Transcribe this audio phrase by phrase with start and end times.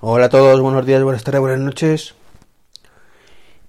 [0.00, 2.14] Hola a todos, buenos días, buenas tardes, buenas noches.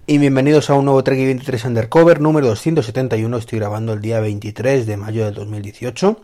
[0.06, 3.36] Y bienvenidos a un nuevo Trek 23 Undercover número 271.
[3.36, 6.20] Estoy grabando el día 23 de mayo del 2018.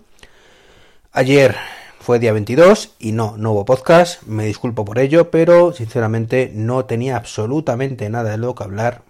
[1.11, 1.57] Ayer
[1.99, 4.23] fue día 22 y no, no hubo podcast.
[4.23, 9.03] Me disculpo por ello, pero sinceramente no tenía absolutamente nada de lo que hablar.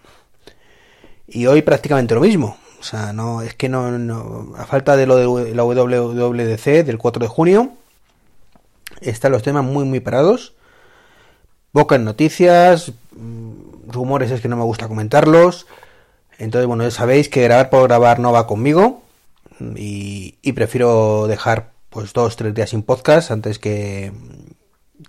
[1.28, 2.56] Y hoy prácticamente lo mismo.
[2.80, 6.96] O sea, no, es que no, no a falta de lo de la WWDC del
[6.96, 7.72] 4 de junio,
[9.02, 10.55] están los temas muy, muy parados
[11.76, 15.66] Pocas noticias, mm, rumores es que no me gusta comentarlos.
[16.38, 19.02] Entonces, bueno, ya sabéis que grabar por grabar no va conmigo.
[19.74, 24.10] Y, prefiero dejar pues dos, tres días sin podcast antes que,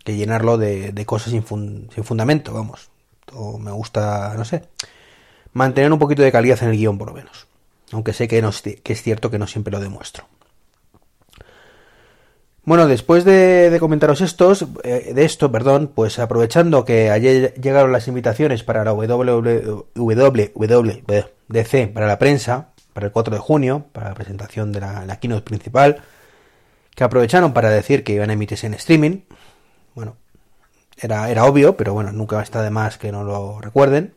[0.03, 2.89] que llenarlo de, cosas sin, fundamento, vamos.
[3.31, 4.63] O me gusta, no sé,
[5.53, 7.47] mantener un poquito de calidad en el guion por lo menos.
[7.93, 10.25] Aunque sé que es cierto que no siempre lo demuestro.
[12.67, 18.09] Bueno, después de, comentaros estos, eh, de esto, perdón, pues aprovechando que ayer llegaron las
[18.09, 19.87] invitaciones para la WWDC,
[21.93, 25.43] para la prensa, para el 4 de junio, para la presentación de la, la keynote
[25.43, 26.01] principal,
[26.93, 29.21] que aprovecharon para decir que iban a emitirse en streaming.
[29.95, 30.17] Bueno,
[30.97, 34.13] era, era obvio, pero bueno, nunca está de más que no lo recuerden.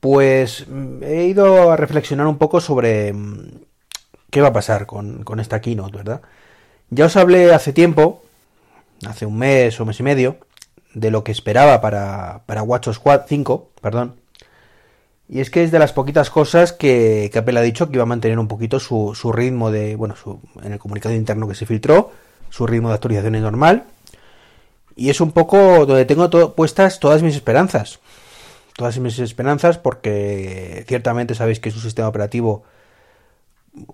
[0.00, 3.60] Pues mm, he ido a reflexionar un poco sobre mm,
[4.28, 6.22] qué va a pasar con, con esta keynote, ¿verdad?
[6.90, 8.22] Ya os hablé hace tiempo,
[9.06, 10.38] hace un mes o mes y medio,
[10.94, 14.14] de lo que esperaba para, para WatchOS 5, perdón.
[15.28, 18.04] Y es que es de las poquitas cosas que, que Apple ha dicho que iba
[18.04, 21.56] a mantener un poquito su, su ritmo de, bueno, su, en el comunicado interno que
[21.56, 22.12] se filtró,
[22.50, 23.84] su ritmo de actualizaciones normal.
[24.94, 27.98] Y es un poco donde tengo puestas todas mis esperanzas.
[28.76, 32.62] Todas mis esperanzas porque ciertamente sabéis que es un sistema operativo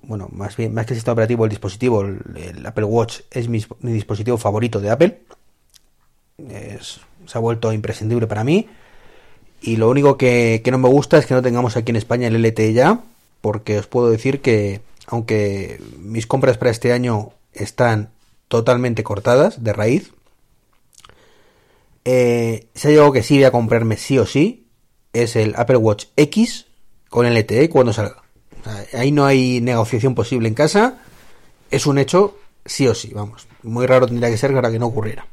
[0.03, 3.65] bueno, más bien, más que el sistema operativo, el dispositivo, el, Apple Watch es mi,
[3.81, 5.19] dispositivo favorito de Apple.
[6.39, 8.69] se ha vuelto imprescindible para mí.
[9.61, 12.41] Y lo único que, no me gusta es que no tengamos aquí en España el
[12.43, 13.01] LTE ya,
[13.41, 18.11] porque os puedo decir que, aunque mis compras para este año están
[18.49, 20.13] totalmente cortadas de raíz,
[22.05, 24.67] eh, si hay algo que sí voy a comprarme sí o sí,
[25.13, 26.67] es el Apple Watch X
[27.09, 28.22] con LTE cuando salga
[28.93, 30.99] ahí no hay negociación posible en casa.
[31.71, 33.47] Es un hecho sí o sí, vamos.
[33.63, 35.27] Muy raro tendría que ser para que no ocurriera.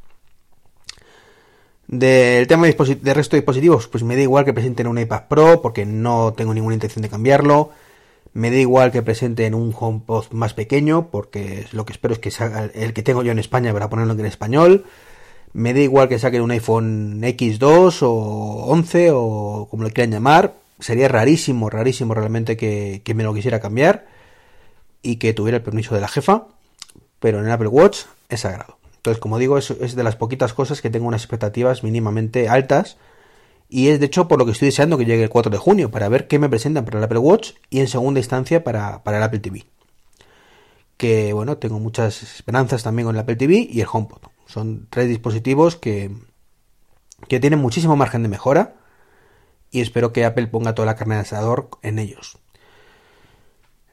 [1.88, 5.62] Del tema de, resto de dispositivos, pues me da igual que presenten un iPad Pro
[5.62, 7.72] porque no tengo ninguna intención de cambiarlo.
[8.34, 12.32] Me da igual que presenten un HomePod más pequeño porque lo que espero es que
[12.76, 14.86] el que tengo yo en España para ponerlo en español.
[15.52, 20.54] Me da igual que saquen un iPhone X2 o 11 o como lo quieran llamar
[20.80, 24.08] sería rarísimo, rarísimo realmente que, me lo quisiera cambiar
[25.02, 26.48] y que tuviera el permiso de la jefa,
[27.20, 28.78] pero en el Apple Watch es sagrado.
[28.98, 32.98] Entonces, como digo, es, de las poquitas cosas que tengo unas expectativas mínimamente altas
[33.70, 35.92] y es de hecho por lo que estoy deseando que llegue el 4 de junio
[35.92, 39.18] para ver qué me presentan para el Apple Watch y en segunda instancia para, para
[39.18, 39.66] el Apple TV.
[40.98, 44.20] Que bueno, tengo muchas esperanzas también con el Apple TV y el HomePod.
[44.48, 46.12] Son tres dispositivos que,
[47.28, 48.79] que tienen muchísimo margen de mejora
[49.72, 52.38] y espero que Apple ponga toda la carne de en ellos.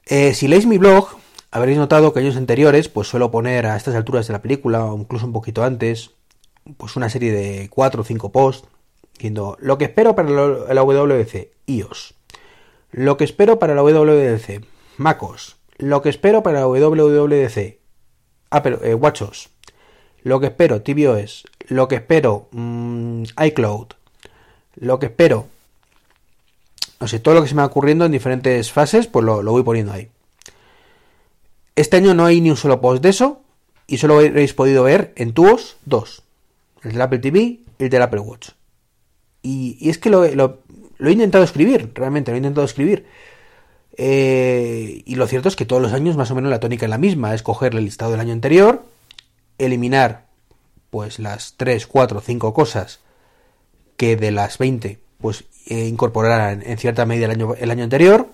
[0.06, 1.08] Eh, si leéis mi blog,
[1.50, 4.96] habréis notado que años anteriores, pues suelo poner a estas alturas de la película, o
[4.96, 6.12] incluso un poquito antes,
[6.76, 8.68] pues una serie de 4 o 5 posts,
[9.14, 12.14] diciendo lo que espero para la WWDC iOS,
[12.92, 14.64] lo que espero para la WWDC
[14.98, 17.78] MacOS, lo que espero para la WWDC
[18.50, 19.50] Apple, eh, WatchOS,
[20.22, 23.88] lo que espero tvOS, lo que espero mm, iCloud,
[24.76, 25.48] lo que espero
[27.00, 29.62] no sé, todo lo que se me va ocurriendo en diferentes fases, pues lo, voy
[29.62, 30.08] poniendo ahí.
[31.74, 33.42] Este año no hay ni un solo post de eso,
[33.86, 36.22] y solo habréis podido ver en tubos dos.
[36.82, 38.50] El del Apple TV y el del Apple Watch.
[39.42, 43.06] Y, es que lo, he intentado escribir, realmente lo he intentado escribir.
[43.98, 46.90] Eh, y lo cierto es que todos los años más o menos la tónica es
[46.90, 48.84] la misma, es coger el listado del año anterior,
[49.58, 50.26] eliminar
[50.90, 53.00] pues las 3, 4, 5 cosas
[53.96, 58.28] que de las 20 pues eh, incorporar en, cierta medida el año, anterior,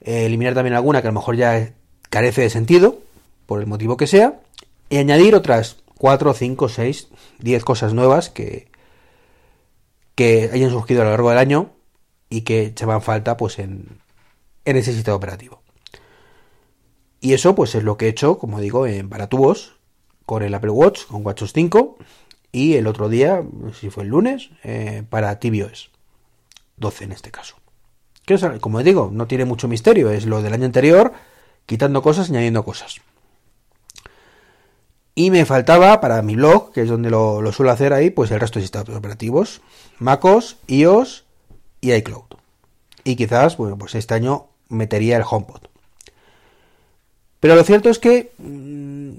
[0.00, 1.72] eh, eliminar también alguna que a lo mejor ya
[2.08, 2.98] carece de sentido,
[3.46, 4.40] por el motivo que sea,
[4.88, 7.08] y añadir otras 4, 5, 6,
[7.38, 8.68] 10 cosas nuevas que,
[10.14, 11.70] que hayan surgido a lo largo del año
[12.28, 14.00] y que se van falta pues en,
[14.64, 15.62] en ese sistema operativo.
[17.20, 19.76] Y eso pues es lo que he hecho, como digo, en para tubos
[20.24, 21.98] con el Apple Watch, con WatchOS 5
[22.52, 23.42] y el otro día,
[23.78, 25.90] si fue el lunes, eh, para tvOS
[26.76, 27.56] 12 en este caso.
[28.24, 31.12] Que como digo, no tiene mucho misterio, es lo del año anterior,
[31.66, 33.00] quitando cosas, añadiendo cosas.
[35.14, 38.30] Y me faltaba para mi blog, que es donde lo, lo suelo hacer ahí, pues
[38.30, 39.60] el resto de sistemas operativos.
[39.98, 41.24] MacOS, iOS
[41.80, 42.24] y iCloud.
[43.04, 45.62] Y quizás, bueno, pues este año metería el HomePod.
[47.40, 49.10] Pero lo cierto es que mmm,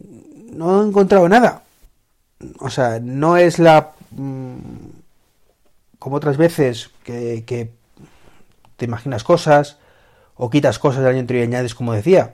[0.53, 1.63] no he encontrado nada.
[2.59, 3.91] O sea, no es la...
[4.11, 4.57] Mmm,
[5.99, 7.69] como otras veces que, que,
[8.81, 9.77] te imaginas cosas
[10.33, 12.33] o quitas cosas del año anterior y añades, como decía.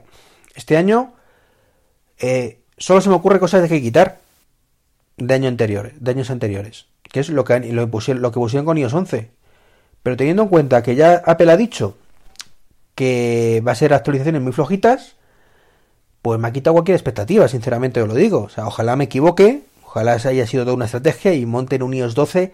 [0.54, 1.12] Este año
[2.18, 4.20] eh, solo se me ocurre cosas de que quitar
[5.18, 7.60] de año anterior, de años anteriores, que es lo que
[7.90, 9.30] pusieron, lo que pusieron con iOS 11.
[10.02, 11.98] Pero teniendo en cuenta que ya Apple ha dicho
[12.94, 15.16] que va a ser actualizaciones muy flojitas,
[16.22, 18.44] pues me ha quitado cualquier expectativa, sinceramente os lo digo.
[18.44, 22.14] O sea, ojalá me equivoque, ojalá haya sido toda una estrategia y monten un iOS
[22.14, 22.52] 12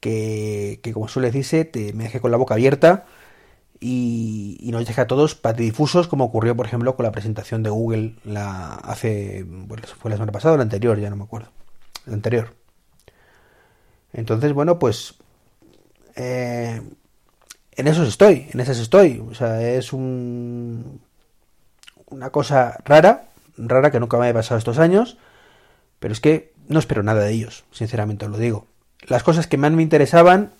[0.00, 3.04] que, que como suele decirse, me deje con la boca abierta
[3.80, 7.68] y, y, nos deja a todos patidifusos, como ocurrió, por ejemplo, con la presentación de
[7.68, 11.50] Google hace, bueno, fue la semana pasada o la anterior, ya no me acuerdo,
[12.06, 12.54] la anterior.
[14.14, 15.16] Entonces, bueno, pues
[16.16, 16.80] eh,
[17.72, 19.22] en eso estoy, en esas estoy.
[19.30, 21.02] O sea, es un,
[22.06, 23.26] una cosa rara,
[23.58, 25.18] rara que nunca me haya pasado estos años,
[25.98, 28.66] pero es que no espero nada de ellos, sinceramente os lo digo.
[29.06, 30.52] Las cosas que más me interesaban,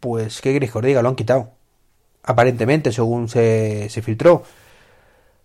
[0.00, 1.02] pues, ¿qué queréis que diga?
[1.02, 1.50] Lo han quitado
[2.22, 4.44] aparentemente, según se, se filtró.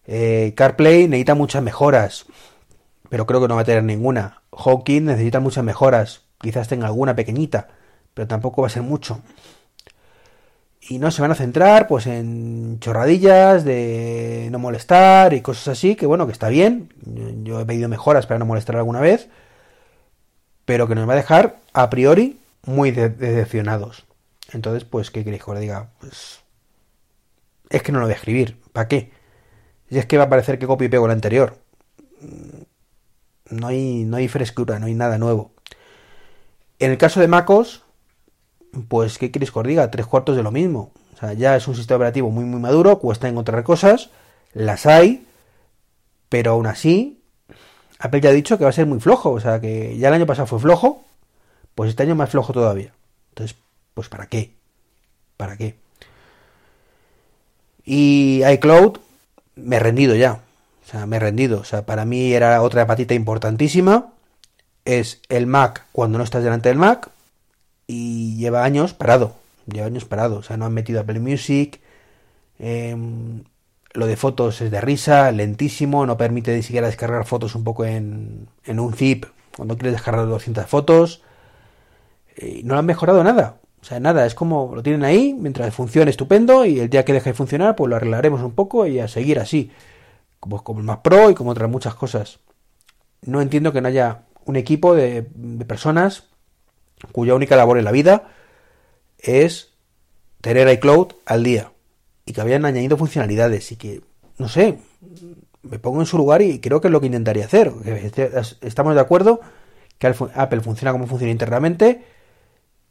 [0.06, 2.25] Eh, CarPlay necesita muchas mejoras,
[3.10, 4.42] pero creo que no va a tener ninguna.
[4.52, 7.68] Hawking necesita muchas mejoras, quizás tenga alguna pequeñita,
[8.13, 9.22] pero tampoco va a ser mucho.
[10.90, 15.96] Y no se van a centrar pues en chorradillas de no molestar y cosas así,
[15.96, 16.94] que bueno, que está bien.
[17.44, 19.28] Yo he pedido mejoras para no molestar alguna vez,
[20.68, 24.04] pero que nos va a dejar a priori muy de decepcionados.
[24.52, 25.92] Entonces, pues, ¿qué queréis que os diga?
[26.02, 26.42] Pues
[27.69, 28.60] es que no lo voy a escribir.
[28.74, 29.14] ¿Para qué?
[29.90, 31.58] Y es que va a parecer que copio y pego el anterior.
[33.50, 35.54] No hay, no hay frescura, no hay nada nuevo.
[36.80, 37.84] En el caso de MacOS,
[38.90, 39.90] pues, ¿qué queréis que os diga?
[39.90, 40.92] Tres cuartos de lo mismo.
[41.13, 44.10] O sea, ya es un sistema operativo muy, muy maduro, cuesta encontrar cosas,
[44.52, 45.25] las hay,
[46.28, 47.17] pero aún así,
[48.00, 49.32] Apple ya ha dicho que va a ser muy flojo.
[49.32, 51.06] O sea, que ya el año pasado fue flojo,
[51.76, 52.94] pues este año más flojo todavía.
[53.30, 53.58] Entonces,
[53.94, 54.54] pues, ¿para qué?
[55.38, 55.76] ¿Para qué?
[57.86, 58.98] Y iCloud
[59.56, 60.42] me he rendido ya.
[60.86, 61.60] O sea, me he rendido.
[61.60, 64.14] O sea, para mí era otra patita importantísima.
[64.86, 67.10] Es el Mac cuando no estás delante del Mac.
[67.88, 69.36] Y lleva años parado.
[69.66, 70.38] Lleva años parado.
[70.38, 71.80] O sea, no han metido Apple Music.
[72.60, 72.96] Eh,
[73.98, 76.06] lo de fotos es de risa, lentísimo.
[76.06, 79.26] No permite ni siquiera descargar fotos un poco en, en un zip.
[79.56, 81.24] Cuando quieres descargar 200 fotos.
[82.36, 83.58] Eh, no lo han mejorado nada.
[83.82, 87.14] O sea, nada, es como lo tienen ahí, mientras funcione estupendo, y el día que
[87.14, 89.72] deje de funcionar, pues lo arreglaremos un poco y a seguir así.
[90.40, 92.40] Como, como el Mac Pro y como otras muchas cosas.
[93.24, 96.26] No entiendo que no haya un equipo de, de personas
[97.12, 98.30] cuya única labor en la vida
[99.18, 99.74] es
[100.42, 101.72] tener iCloud al día.
[102.27, 104.01] Y que habían añadido funcionalidades y que,
[104.38, 104.77] no sé,
[105.63, 107.71] me pongo en su lugar y creo que es lo que intentaría hacer.
[108.62, 109.41] Estamos de acuerdo
[109.97, 112.03] que Apple funciona como funciona internamente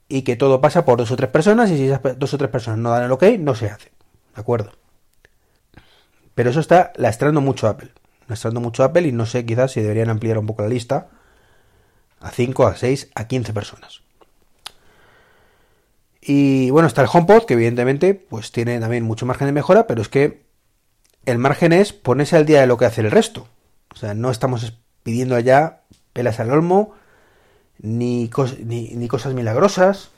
[0.08, 2.50] y que todo pasa por dos o tres personas y si esas dos o tres
[2.50, 3.92] personas no dan el ok, no se hace.
[4.34, 4.72] ¿De acuerdo?
[6.34, 7.90] Pero eso está lastrando mucho Apple.
[8.28, 11.08] Lastrando mucho Apple y no sé quizás si deberían ampliar un poco la lista
[12.20, 14.02] a 5, a 6, a 15 personas.
[16.28, 20.02] Y bueno, está el HomePod, que evidentemente pues tiene también mucho margen de mejora, pero
[20.02, 20.42] es que
[21.24, 23.46] el margen es ponerse al día de lo que hace el resto.
[23.94, 24.72] O sea, no estamos
[25.04, 26.94] pidiendo allá pelas al olmo,
[27.78, 28.28] ni,
[28.64, 30.10] ni, cosas milagrosas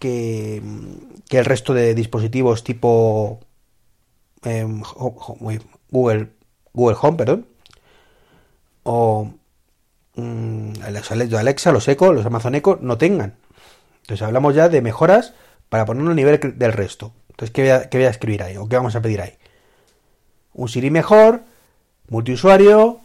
[0.00, 0.60] que,
[1.28, 3.38] que, el resto de dispositivos tipo
[4.42, 4.66] eh,
[5.90, 6.30] Google,
[6.72, 7.46] Google Home, perdón,
[8.82, 9.30] o
[10.16, 13.36] mmm, Alexa, los Echo, los Amazon Echo no tengan.
[14.06, 15.34] Entonces hablamos ya de mejoras
[15.68, 17.12] para ponerlo a nivel del resto.
[17.30, 18.56] Entonces, ¿qué voy, a, ¿qué voy a escribir ahí?
[18.56, 19.36] ¿O qué vamos a pedir ahí?
[20.54, 21.42] Un Siri mejor,
[22.08, 23.00] multiusuario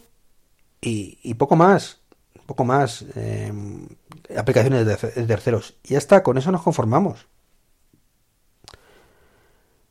[0.80, 1.98] y, poco más
[2.46, 3.52] poco más eh,
[4.36, 5.76] aplicaciones de, terceros.
[5.82, 7.26] Y ya está, con eso nos conformamos.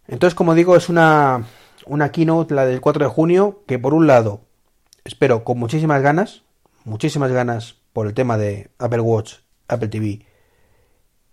[0.08, 1.46] Entonces, como digo, es una,
[1.86, 4.42] una keynote, la del 4 de junio, que por un lado
[5.04, 6.44] espero con muchísimas ganas,
[6.86, 9.36] muchísimas ganas por el tema de Apple Watch,
[9.68, 10.26] Apple TV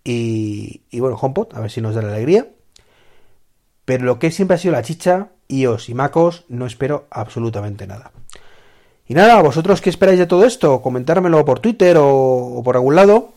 [0.03, 2.47] y, y bueno, HomePod, a ver si nos da la alegría.
[3.85, 8.11] Pero lo que siempre ha sido la chicha, iOS y MacOS, no espero absolutamente nada.
[9.07, 10.83] Y nada, ¿vosotros qué esperáis de todo esto?
[10.83, 13.31] Comentármelo por Twitter o, o, por algún lado.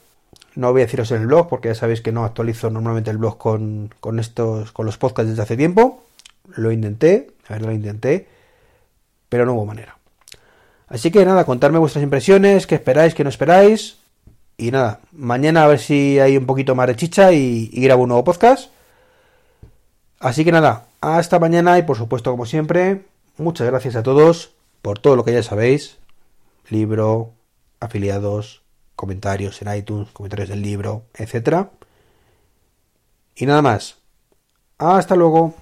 [0.55, 3.17] No voy a deciros en el blog porque ya sabéis que no actualizo normalmente el
[3.17, 6.05] blog con, con estos, con los podcasts desde hace tiempo.
[6.55, 8.29] Lo intenté, a ver, lo intenté,
[9.31, 9.97] pero no hubo manera.
[10.89, 14.02] Así que nada, contarme vuestras impresiones, qué esperáis, qué no esperáis.
[14.57, 18.11] Y nada, mañana a ver si hay un poquito más de chicha y, grabo un
[18.11, 18.71] nuevo podcast.
[20.21, 23.05] Así que nada, hasta mañana y por supuesto como siempre,
[23.39, 25.99] muchas gracias a todos por todo lo que ya sabéis.
[26.69, 27.33] Libro,
[27.81, 28.63] afiliados,
[28.95, 31.67] comentarios en iTunes, comentarios del libro, etc.
[33.35, 33.97] Y nada más.
[34.79, 35.55] Hasta luego.